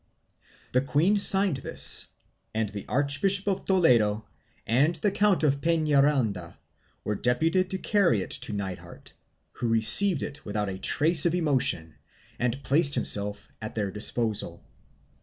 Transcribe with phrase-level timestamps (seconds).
[0.71, 2.07] The queen signed this
[2.55, 4.25] and the Archbishop of Toledo
[4.65, 6.57] and the Count of Penaranda
[7.03, 9.11] were deputed to carry it to Nithard,
[9.51, 11.93] who received it without a trace of emotion
[12.39, 14.63] and placed himself at their disposal.